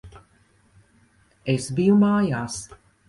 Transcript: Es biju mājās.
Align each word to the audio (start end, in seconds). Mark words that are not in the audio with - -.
Es 1.55 1.67
biju 1.81 1.99
mājās. 2.05 2.57